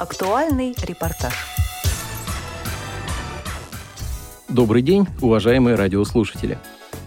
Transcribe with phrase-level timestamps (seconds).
[0.00, 1.34] Актуальный репортаж.
[4.48, 6.56] Добрый день, уважаемые радиослушатели.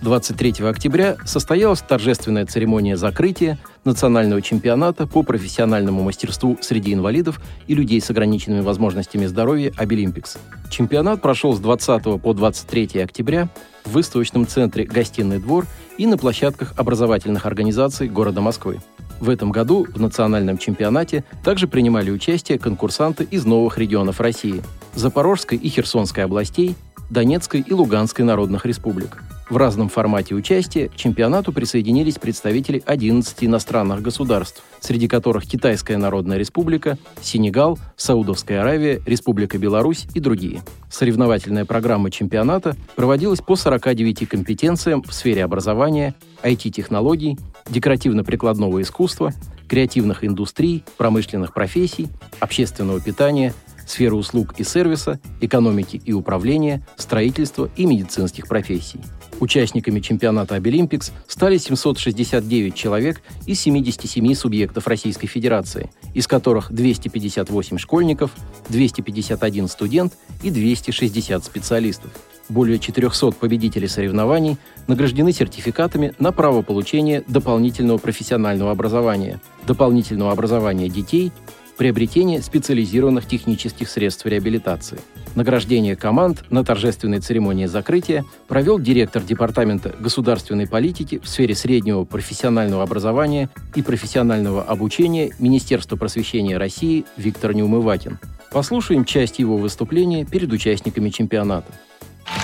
[0.04, 7.99] 23 октября состоялась торжественная церемония закрытия национального чемпионата по профессиональному мастерству среди инвалидов и людей
[7.99, 10.37] с ограниченными возможностями здоровья «Обилимпикс».
[10.69, 13.49] Чемпионат прошел с 20 по 23 октября
[13.85, 15.65] в выставочном центре «Гостиный двор»
[15.97, 18.81] и на площадках образовательных организаций города Москвы.
[19.20, 24.62] В этом году в национальном чемпионате также принимали участие конкурсанты из новых регионов России–
[24.95, 26.76] Запорожской и Херсонской областей,
[27.09, 29.23] Донецкой и Луганской народных республик.
[29.49, 36.38] В разном формате участия к чемпионату присоединились представители 11 иностранных государств, среди которых Китайская Народная
[36.38, 40.63] Республика, Сенегал, Саудовская Аравия, Республика Беларусь и другие.
[40.90, 47.38] Соревновательная программа чемпионата проводилась по 49 компетенциям в сфере образования, IT-технологий,
[47.70, 49.34] декоративно-прикладного искусства,
[49.67, 52.08] креативных индустрий, промышленных профессий,
[52.40, 53.54] общественного питания,
[53.88, 58.99] сферы услуг и сервиса, экономики и управления, строительства и медицинских профессий.
[59.40, 68.31] Участниками чемпионата Обилимпикс стали 769 человек из 77 субъектов Российской Федерации, из которых 258 школьников,
[68.69, 72.11] 251 студент и 260 специалистов.
[72.49, 81.31] Более 400 победителей соревнований награждены сертификатами на право получения дополнительного профессионального образования, дополнительного образования детей
[81.77, 85.00] приобретение специализированных технических средств реабилитации.
[85.35, 92.83] Награждение команд на торжественной церемонии закрытия провел директор Департамента государственной политики в сфере среднего профессионального
[92.83, 98.19] образования и профессионального обучения Министерства просвещения России Виктор Неумывакин.
[98.52, 101.72] Послушаем часть его выступления перед участниками чемпионата.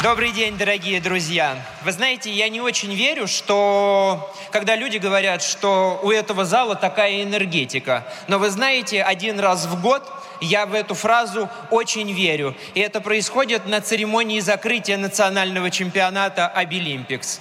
[0.03, 1.55] Добрый день, дорогие друзья.
[1.83, 7.23] Вы знаете, я не очень верю, что когда люди говорят, что у этого зала такая
[7.23, 8.05] энергетика.
[8.27, 10.03] Но вы знаете, один раз в год
[10.41, 12.55] я в эту фразу очень верю.
[12.73, 17.39] И это происходит на церемонии закрытия национального чемпионата Обилимпикс.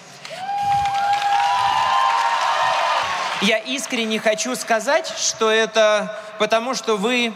[3.41, 7.33] Я искренне хочу сказать, что это потому, что вы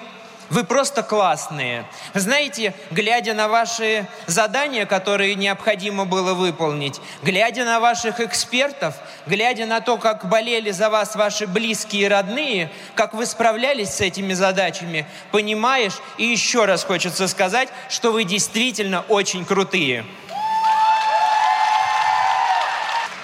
[0.50, 1.84] вы просто классные.
[2.14, 8.94] Знаете, глядя на ваши задания, которые необходимо было выполнить, глядя на ваших экспертов,
[9.26, 14.00] глядя на то, как болели за вас ваши близкие и родные, как вы справлялись с
[14.00, 20.04] этими задачами, понимаешь, и еще раз хочется сказать, что вы действительно очень крутые.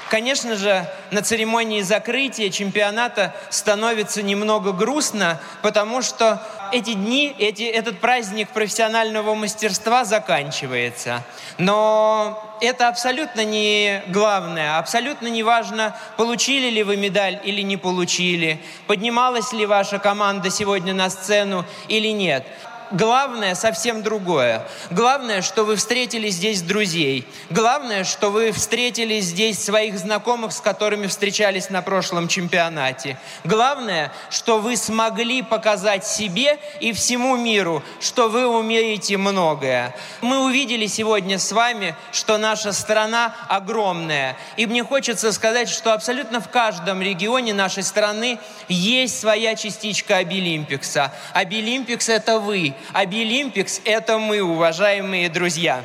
[0.08, 6.42] Конечно же, на церемонии закрытия чемпионата становится немного грустно, потому что
[6.72, 11.24] эти дни, эти, этот праздник профессионального мастерства заканчивается.
[11.58, 18.60] Но это абсолютно не главное, абсолютно не важно, получили ли вы медаль или не получили,
[18.86, 22.46] поднималась ли ваша команда сегодня на сцену или нет
[22.90, 24.66] главное совсем другое.
[24.90, 27.26] Главное, что вы встретили здесь друзей.
[27.50, 33.18] Главное, что вы встретили здесь своих знакомых, с которыми встречались на прошлом чемпионате.
[33.44, 39.94] Главное, что вы смогли показать себе и всему миру, что вы умеете многое.
[40.20, 44.36] Мы увидели сегодня с вами, что наша страна огромная.
[44.56, 48.38] И мне хочется сказать, что абсолютно в каждом регионе нашей страны
[48.68, 51.12] есть своя частичка Обилимпикса.
[51.32, 52.74] Обилимпикс– это вы.
[52.92, 55.82] Абилимпикс– это мы, уважаемые друзья.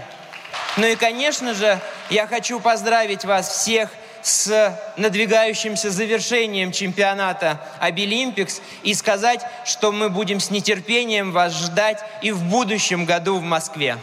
[0.78, 3.90] Ну и, конечно же, я хочу поздравить вас всех
[4.24, 12.32] с надвигающимся завершением чемпионата Обилимпикс и сказать, что мы будем с нетерпением вас ждать и
[12.32, 13.98] в будущем году в Москве.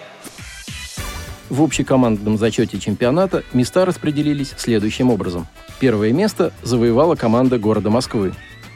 [1.48, 5.48] В общекомандном зачете чемпионата места распределились следующим образом.
[5.80, 8.34] Первое место завоевала команда города Москвы.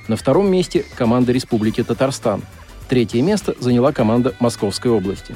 [0.09, 2.43] На втором месте– команда Республики Татарстан–
[2.89, 5.35] Третье место заняла команда Московской области.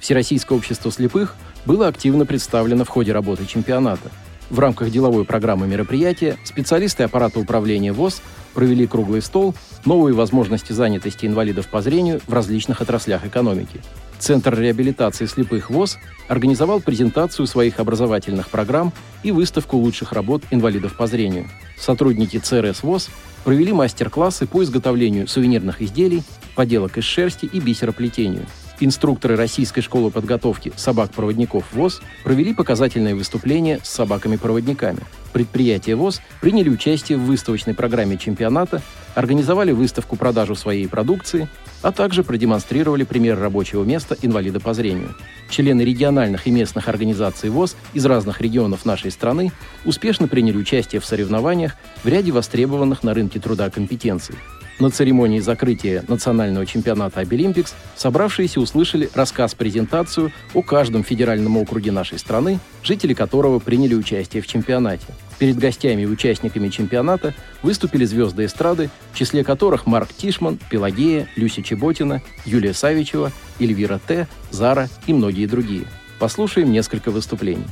[0.00, 1.34] Всероссийское общество слепых
[1.64, 4.10] было активно представлено в ходе работы чемпионата.
[4.50, 8.20] В рамках деловой программы мероприятия специалисты аппарата управления ВОЗ
[8.52, 13.80] провели круглый стол «Новые возможности занятости инвалидов по зрению в различных отраслях экономики».
[14.18, 15.98] Центр реабилитации слепых ВОЗ
[16.28, 18.92] организовал презентацию своих образовательных программ
[19.22, 21.48] и выставку лучших работ инвалидов по зрению.
[21.78, 23.08] Сотрудники ЦРС ВОЗ
[23.44, 26.22] провели мастер-классы по изготовлению сувенирных изделий,
[26.54, 28.46] поделок из шерсти и бисероплетению.
[28.82, 35.00] Инструкторы Российской школы подготовки собак-проводников ВОЗ провели показательное выступление с собаками-проводниками.
[35.34, 38.80] Предприятия ВОЗ приняли участие в выставочной программе чемпионата,
[39.14, 41.48] организовали выставку-продажу своей продукции,
[41.82, 45.14] а также продемонстрировали пример рабочего места инвалида по зрению.
[45.48, 49.52] Члены региональных и местных организаций ВОЗ из разных регионов нашей страны
[49.84, 54.36] успешно приняли участие в соревнованиях в ряде востребованных на рынке труда компетенций.
[54.80, 62.58] На церемонии закрытия национального чемпионата Обилимпикс собравшиеся услышали рассказ-презентацию о каждом федеральном округе нашей страны,
[62.82, 65.04] жители которого приняли участие в чемпионате.
[65.38, 71.62] Перед гостями и участниками чемпионата выступили звезды эстрады, в числе которых Марк Тишман, Пелагея, Люся
[71.62, 75.84] Чеботина, Юлия Савичева, Эльвира Т., Зара и многие другие.
[76.18, 77.66] Послушаем несколько выступлений.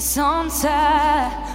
[0.00, 0.70] Солнце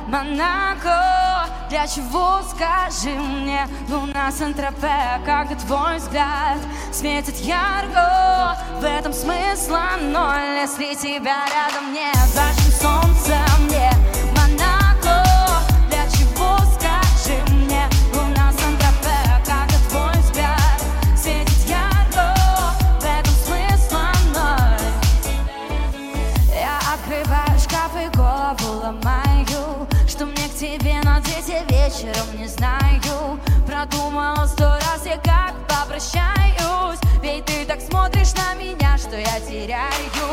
[0.07, 6.57] Монако Для чего, скажи мне, луна Сан-Тропе Как твой взгляд
[6.91, 8.57] светит ярко.
[8.79, 13.52] В этом смысла ноль, если тебя рядом нет Зачем солнце
[32.03, 33.39] вечером не знаю.
[33.65, 36.99] Продумал сто раз я как попрощаюсь.
[37.21, 40.32] Ведь ты так смотришь на меня, что я теряю.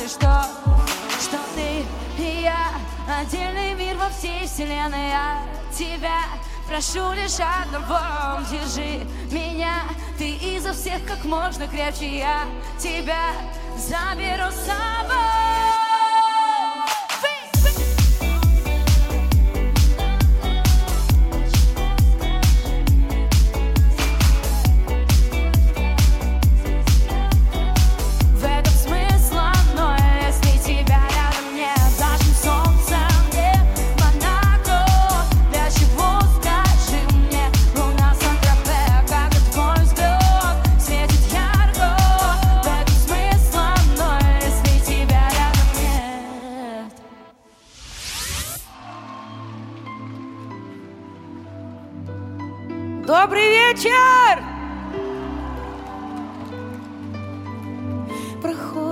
[0.00, 0.46] знали, что,
[1.20, 1.84] что ты
[2.22, 2.70] и я
[3.08, 5.08] Отдельный мир во всей вселенной.
[5.08, 5.42] Я
[5.76, 6.20] тебя
[6.68, 9.82] прошу лишь одного Держи меня,
[10.16, 12.18] ты изо всех как можно крепче.
[12.18, 12.44] Я
[12.78, 13.32] тебя
[13.76, 15.39] заберу с собой.
[58.40, 58.89] проходит.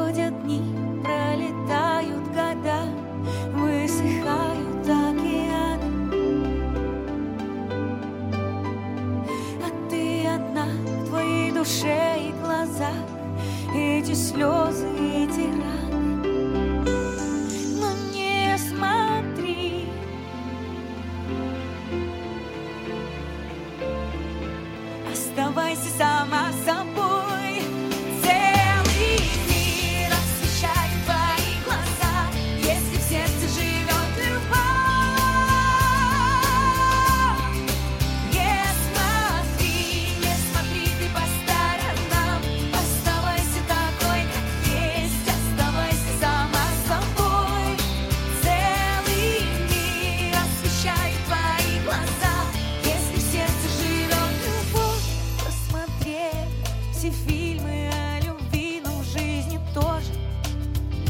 [56.98, 60.12] эти фильмы о любви, но в жизни тоже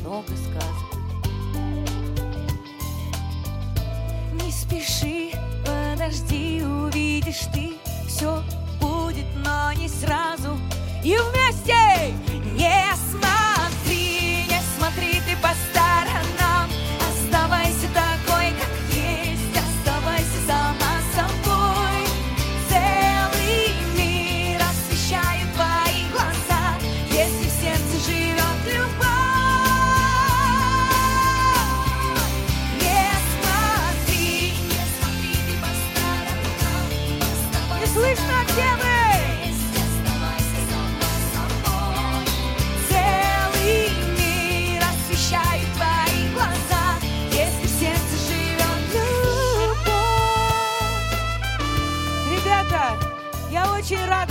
[0.01, 0.99] много сказок.
[4.35, 5.31] Не спеши,
[5.65, 7.73] подожди, увидишь ты,
[8.07, 8.43] все
[8.79, 10.59] будет, но не сразу.
[11.03, 12.28] И вместе!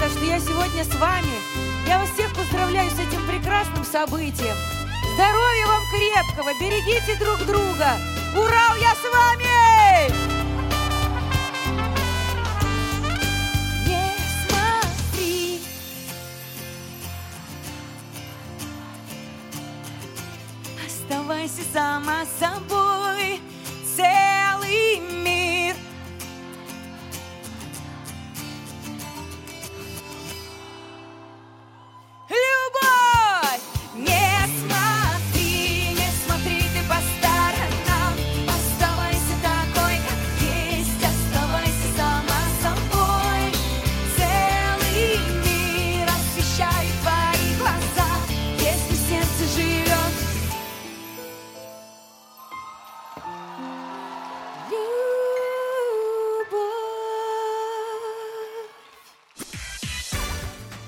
[0.07, 1.41] рада, что я сегодня с вами.
[1.87, 4.55] Я вас всех поздравляю с этим прекрасным событием.
[5.15, 7.97] Здоровья вам крепкого, берегите друг друга.
[8.35, 10.11] Ура, я с вами!
[13.87, 14.13] Не
[14.47, 15.61] смотри,
[20.85, 23.39] оставайся сама собой
[23.95, 25.16] целый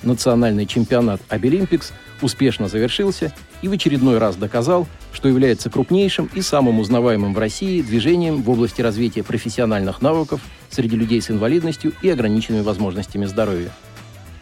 [0.09, 6.79] национальный чемпионат Обилимпикс успешно завершился и в очередной раз доказал, что является крупнейшим и самым
[6.79, 12.61] узнаваемым в России движением в области развития профессиональных навыков среди людей с инвалидностью и ограниченными
[12.61, 13.71] возможностями здоровья.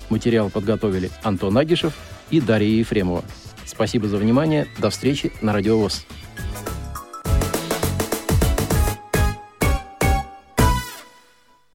[0.10, 1.94] Материал подготовили Антон Агишев
[2.32, 3.24] и Дарья Ефремова.
[3.66, 4.68] Спасибо за внимание.
[4.80, 6.06] До встречи на Радио ВОЗ.